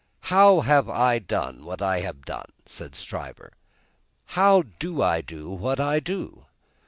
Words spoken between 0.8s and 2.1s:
I done what I